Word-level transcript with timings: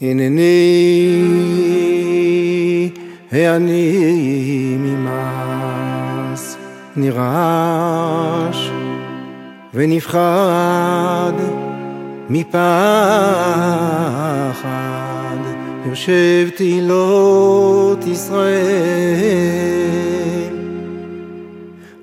הנני 0.00 1.30
העני 3.32 4.76
ממעש 4.78 6.40
נרעש 6.96 8.70
ונפחד 9.74 11.32
מפחד. 12.30 12.54
יושב 15.86 16.48
תהילות 16.56 18.06
ישראל 18.06 18.54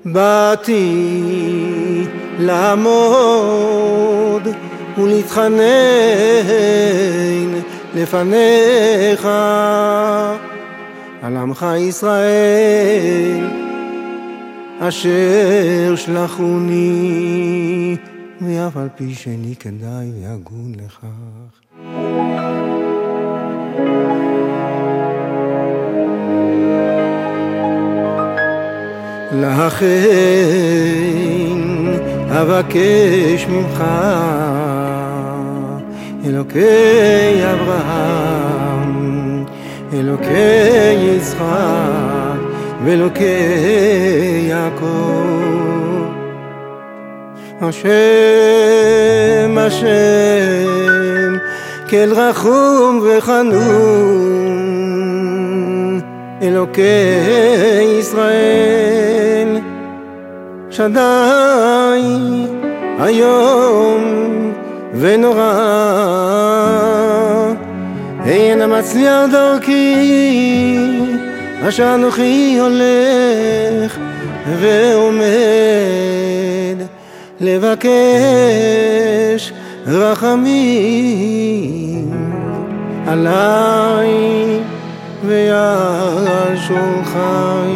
באתי 0.04 0.92
לעמוד 2.38 2.82
ולהתחנן 4.98 5.62
לפניך. 7.94 9.28
על 11.22 11.36
עמך 11.36 11.66
ישראל 11.78 13.50
אשר 14.80 15.94
שלחוני 15.96 17.96
ואף 18.40 18.76
על 18.76 18.88
פי 18.96 19.14
שאני 19.14 19.56
כדאי 19.56 20.10
והגון 20.22 20.72
לכך. 20.76 21.62
לכן 29.32 29.86
אבקש 32.30 33.46
ממך 33.48 33.82
אלוקי 36.26 37.42
אברהם, 37.54 39.44
אלוקי 39.92 40.92
יצחק 41.16 42.38
ואלוקי 42.84 43.24
יעקב. 44.48 45.42
השם, 47.60 47.88
השם, 49.58 51.36
כל 51.90 52.12
רחום 52.12 53.00
וחנון, 53.02 53.60
אלוקי 56.42 56.82
ישראל, 57.98 59.58
שדי 60.70 61.00
היום 62.98 64.51
ונורא. 64.94 66.52
אין 68.24 68.62
המצליח 68.62 69.26
דרכי 69.32 70.78
אשר 71.68 71.94
אנוכי 71.94 72.58
הולך 72.60 73.98
ועומד 74.60 75.26
לבקש 77.40 77.82
רחמים 79.86 80.52
עליי 83.06 84.10
ועל 85.24 86.56
שולחי 86.56 87.72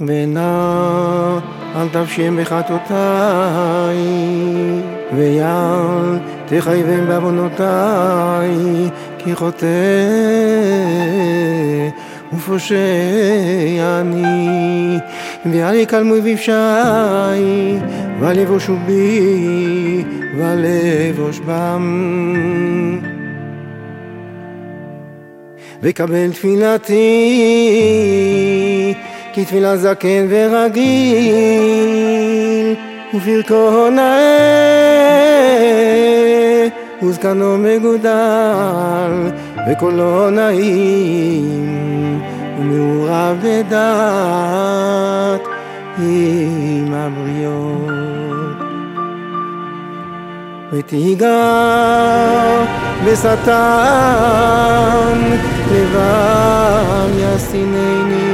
ונא 0.00 1.38
אל 1.76 1.88
תפשם 1.88 2.36
בחטאותיי, 2.40 3.96
ואל 5.16 6.18
תחייבם 6.46 7.06
בעוונותיי, 7.06 8.48
כי 9.18 9.34
חוטא 9.34 9.66
ופושע 12.32 12.76
אני, 14.00 14.98
ואל 15.46 15.74
יקלמו 15.74 16.14
בפשעי, 16.24 17.78
ואל 18.20 18.38
יבושו 18.38 18.76
בי, 18.86 20.04
ואל 20.38 20.66
אבוש 21.10 21.40
בם. 21.40 23.00
וקבל 25.82 26.30
תפילתי 26.32 26.94
כי 29.34 29.44
תפילה 29.44 29.76
זקן 29.76 30.26
ורגיל, 30.28 31.34
ופרקו 33.14 33.90
נאה, 33.90 34.14
וזקנו 37.02 37.58
מגודל, 37.58 39.30
וקולו 39.68 40.30
נעים, 40.30 42.20
ומעורב 42.58 43.36
בדעת 43.42 43.80
עם 45.98 46.94
הבריות. 46.94 47.94
ותיגע 50.72 51.50
בשטן, 53.06 53.54
לבם 55.72 57.10
יסינני. 57.18 58.33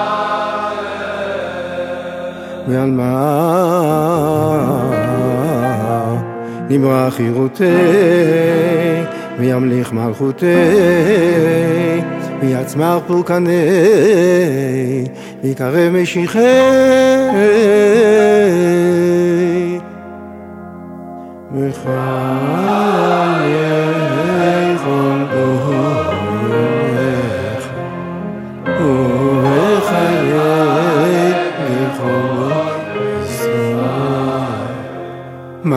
ועל 2.67 2.91
מה 2.91 3.11
נברא 6.69 7.09
חירותי 7.09 7.63
וימליך 9.39 9.93
מלכותי 9.93 10.45
ויצמח 12.41 12.97
פורקני 13.07 13.53
ויקרב 15.43 15.89
משיחי. 15.93 16.39
וחיי 21.55 23.10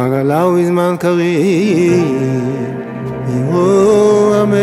מעגלה 0.05 0.47
ובזמן 0.47 0.97
קריב. 0.99 2.05
יבוא 3.29 4.43
אמן. 4.43 4.55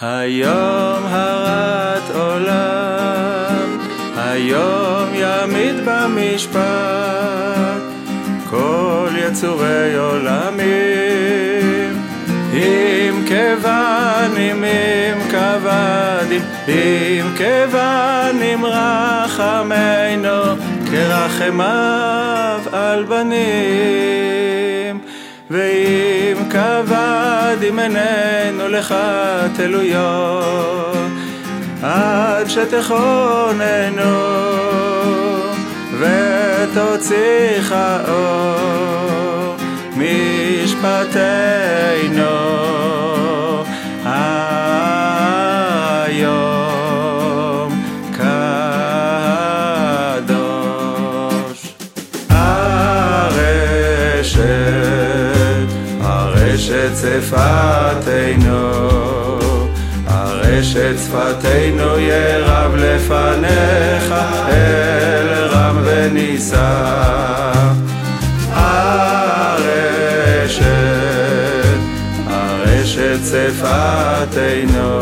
היום 0.00 1.02
הרת 1.04 2.10
עולם, 2.14 3.78
היום 4.16 5.08
ימיד 5.14 5.76
במשפט, 5.86 6.60
כל 8.50 9.08
יצורי 9.16 9.96
עולמים, 9.96 10.93
אם 10.93 10.93
כבנים, 13.34 14.64
אם 14.64 15.18
כבדים, 15.30 16.42
אם 16.68 17.26
כבנים 17.36 18.64
רחמנו, 18.64 20.42
כרחמיו 20.90 22.60
על 22.72 23.04
בנים. 23.04 24.04
ואם 25.50 26.36
כבד 26.50 27.56
ימננו 27.62 28.68
לך 28.68 28.94
תלויות 29.56 30.96
עד 31.82 32.48
שתכוננו 32.48 34.04
ותוציך 35.98 37.74
אור 38.08 39.56
משפטנו 39.96 41.04
היום 46.06 47.82
קדוש 50.16 51.74
הרשת, 52.30 54.38
הרשת 56.00 56.90
שפתנו 57.00 58.70
הרשת 60.06 60.94
שפתנו 60.98 61.98
ירב 61.98 62.74
לפניך 62.76 64.14
אל 64.48 65.46
רם 65.50 65.78
ונישא 65.84 66.84
שפתנו 73.34 75.00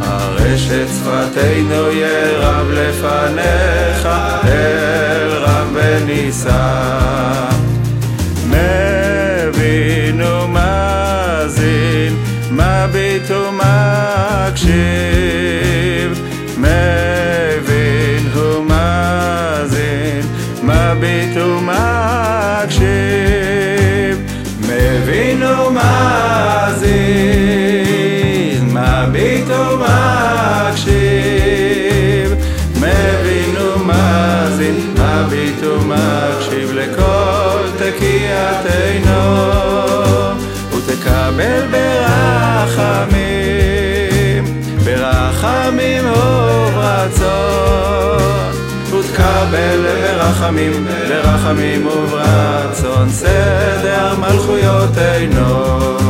הרשת 0.00 0.86
שפתנו 0.88 1.92
ירב 1.92 2.70
לפניך 2.70 4.08
אל 4.44 5.28
רם 5.28 5.68
ונישא 5.74 6.91
ותקבל 49.02 49.86
ברחמים 50.02 50.86
ברחמים 51.08 51.86
וברצון. 51.86 53.10
סדר 53.10 54.14
מלכויותינו 54.18 56.01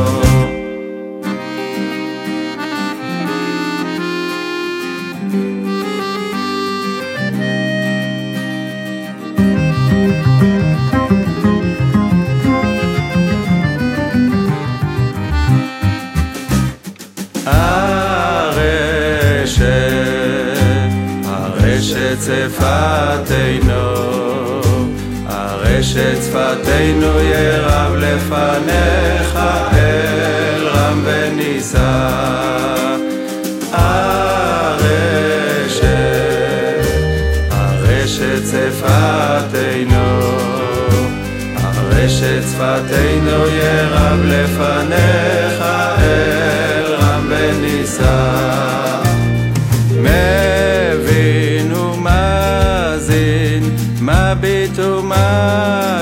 הרשת 25.95 26.23
שפתנו 26.23 27.19
ירב 27.19 27.95
לפניך 27.95 29.39
אל 29.73 30.67
רם 30.67 31.03
ונישא. 31.05 32.09
הרשת, 33.71 34.73
הרשת 37.51 38.41
שפתנו, 38.51 40.19
הרשת 41.55 42.43
שפתנו 42.51 43.47
ירב 43.47 44.19
לפניך 44.25 45.42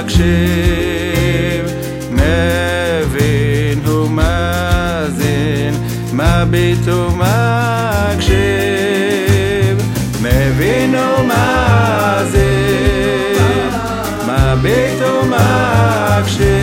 ומקשיב. 0.02 1.66
מבין 2.12 3.88
ומאזין, 3.88 5.74
מביט 6.14 6.88
ומקשיב. 6.88 8.42
מבין 10.22 10.96
ומאזין, 10.96 12.42
מביט 14.28 15.02
ומקשיב. 15.02 16.61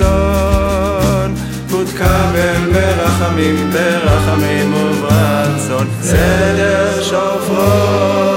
וברצון 0.00 1.34
ותקבל 1.68 2.72
ברחמים, 2.72 3.70
ברחמים 3.72 4.74
וברצון. 4.74 5.86
סדר 6.02 7.02
שופרותינו 7.02 8.33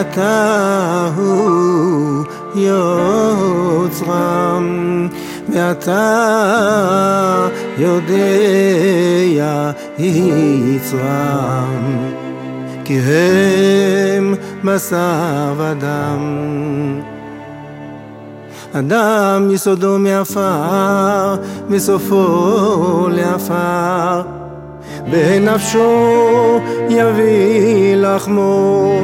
כי 0.00 0.06
אתה 0.10 1.10
הוא 1.16 2.24
יוצרם, 2.54 4.18
ואתה 5.48 6.28
יודע 7.78 8.14
יצרם, 9.98 10.98
כי 12.84 12.98
הם 12.98 14.34
בשר 14.64 15.54
ודם. 15.56 17.00
אדם 18.72 19.48
יסודו 19.50 19.98
מעפר, 19.98 21.36
מסופו 21.68 23.08
לעפר. 23.10 24.22
בנפשו 25.10 26.60
יביא 26.88 27.96
לחמו 27.96 29.02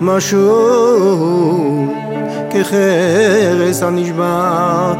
משהו 0.00 1.86
כחרס 2.50 3.82
הנשבר 3.82 4.94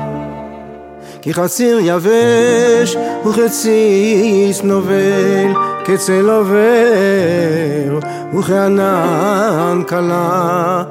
כי 1.22 1.34
חציר 1.34 1.78
יבש 1.82 2.96
וחציס 3.26 4.62
נובל 4.62 5.52
כצל 5.84 6.30
עובר 6.30 8.08
וכענן 8.38 9.82
קלה 9.86 10.84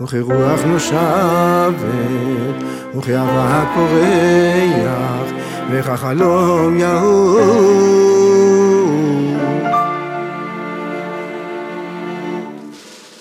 וכרוח 0.00 0.60
נושבת 0.66 1.74
וכאבק 2.96 3.68
פורח 3.74 5.32
וכחלום 5.70 6.78
יהוד 6.78 8.13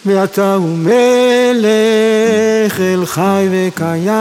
ואתה 0.05 0.55
הוא 0.55 0.77
מלך 0.77 0.93
אל 2.79 3.05
חי 3.05 3.47
וקיים 3.51 4.13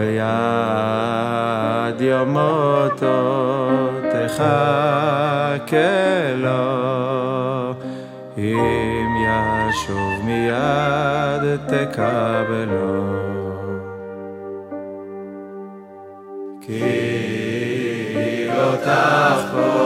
ויד 0.00 2.00
יום 2.00 2.28
מותו 2.28 3.48
תחכה 4.12 5.64
לו, 6.36 7.74
אם 8.38 9.08
ישוב 9.26 10.24
מיד 10.24 11.56
תקבלו. 11.66 13.04
כי 16.60 16.84
לא 18.48 18.76
תחפוץ 18.84 19.79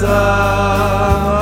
time. 0.00 1.35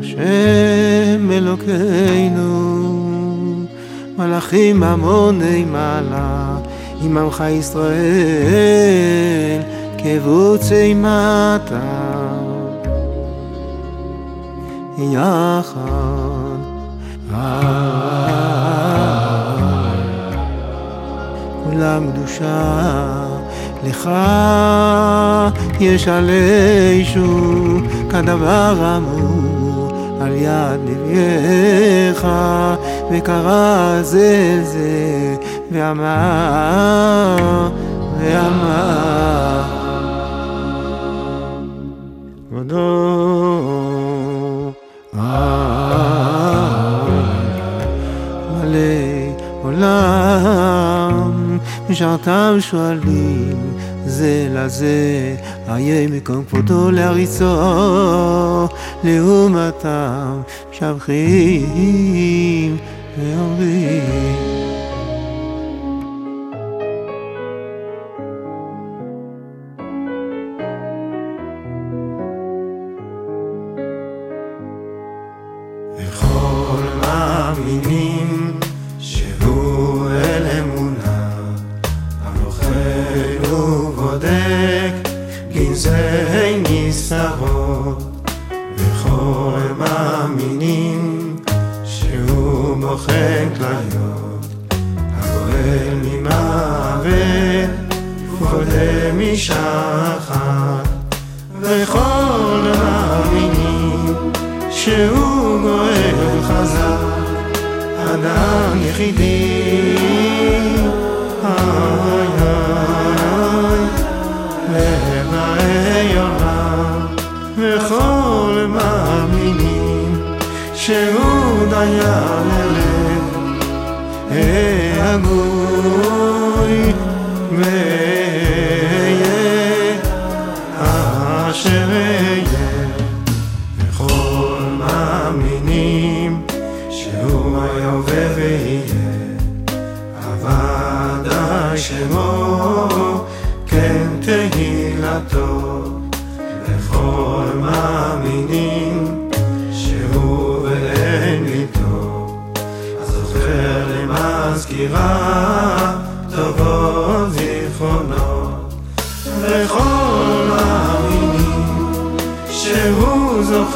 השם 0.00 1.30
אלוקינו, 1.32 2.86
מלאכים 4.18 4.82
המוני 4.82 5.64
מעלה, 5.64 6.56
עמך 7.02 7.44
ישראל, 7.50 8.00
קבוצי 9.98 10.94
מטה. 10.94 12.10
יחד. 15.00 15.80
אה, 17.34 18.60
כולם 21.64 22.10
קדושה 22.10 23.29
לך 23.84 24.10
יש 25.80 26.08
עלי 26.08 27.04
שוב 27.04 27.82
כדבר 28.10 28.96
אמור 28.96 29.92
על 30.20 30.32
יד 30.32 30.80
נביאך 30.84 32.26
וקרא 33.10 34.02
זה 34.02 34.60
זה 34.64 35.36
ואמר 35.72 37.68
ואמר. 38.18 39.62
כבודו 42.50 43.10
מלא 48.52 48.78
עולם 49.62 51.58
משרתם 51.90 52.56
שואלים. 52.60 53.69
זה 54.10 54.48
לזה, 54.50 55.36
איה 55.68 56.08
מקום 56.08 56.44
כבודו 56.44 56.90
להריצו, 56.90 57.44
לעומתם 59.04 60.40
שבחים 60.72 62.76
ואומרים. 63.18 64.49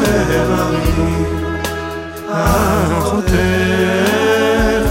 הערלי 0.05 1.25
א 2.29 2.35
חותער 3.01 4.85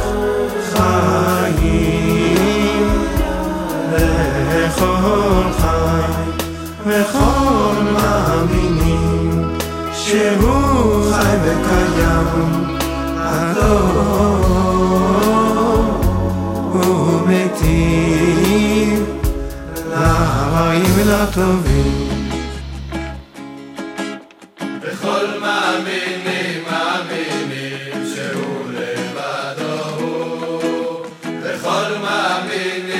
זיי 0.71 1.54
מכור 4.62 5.43
חיי 5.60 6.13
מכור 6.86 7.73
מהמיני 7.93 8.97
שמו 9.93 10.60
חיי 11.12 11.38
בקייאם 11.43 12.52
אדו 13.17 13.78
וביתיר 16.73 17.93
לא 21.06 21.26
Amen. 32.55 32.92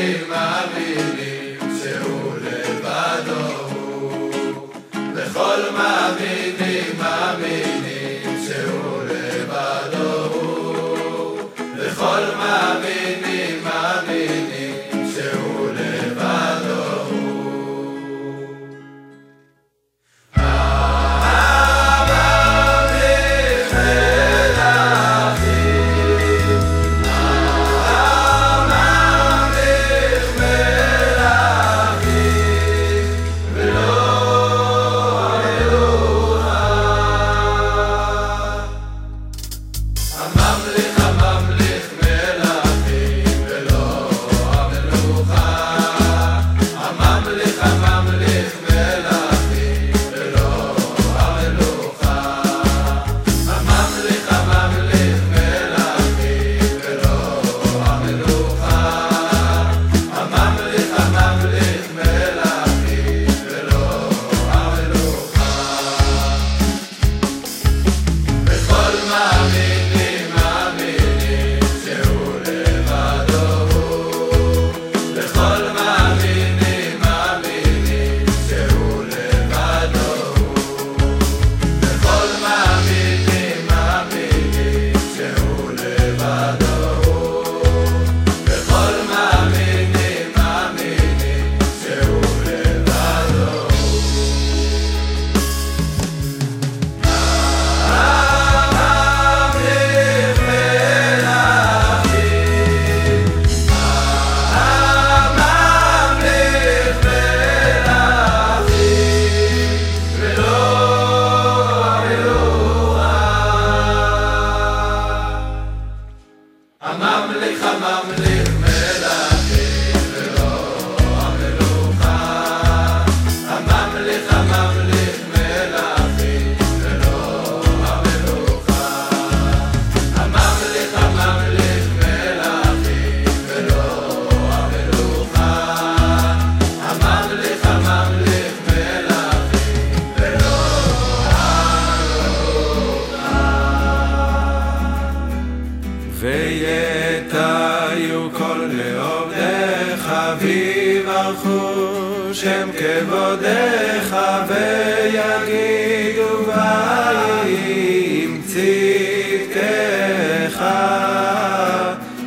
שם 152.44 152.70
כבודך 152.78 154.18
ויגידו 154.48 156.32
ויהי 156.48 158.28
צדקך 158.48 159.84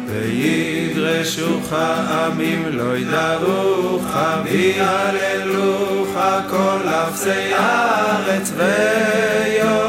וידרשוך 0.07 1.73
עמים 1.73 2.65
לא 2.71 2.97
ידרוך 2.97 4.17
ויעללוך 4.45 6.19
כל 6.51 6.89
אפסי 6.89 7.55
הארץ 7.55 8.53
ויום 8.57 9.86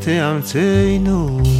תאמצנו. 0.00 1.59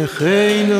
אין 0.00 0.06
חיין 0.06 0.72